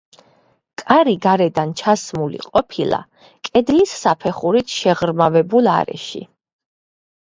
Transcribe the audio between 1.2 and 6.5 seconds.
გარედან ჩასმული ყოფილა კედლის საფეხურით შეღრმავებულ არეში.